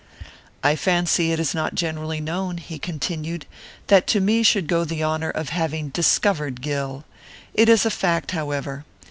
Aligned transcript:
'I 0.63 0.77
fancy 0.77 1.31
it 1.31 1.39
is 1.39 1.53
not 1.53 1.75
generally 1.75 2.19
known,' 2.19 2.57
he 2.57 2.79
continued, 2.79 3.45
'that 3.85 4.07
to 4.07 4.19
me 4.19 4.41
should 4.41 4.65
go 4.65 4.83
the 4.83 5.03
honour 5.03 5.29
of 5.29 5.49
having 5.49 5.89
"discovered" 5.89 6.59
Gill. 6.59 7.05
It 7.53 7.69
is 7.69 7.85
a 7.85 7.91
fact, 7.91 8.31
however. 8.31 8.83